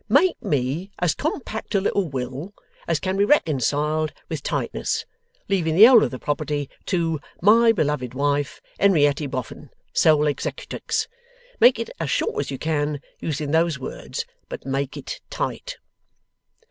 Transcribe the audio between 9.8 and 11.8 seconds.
sole executrix". Make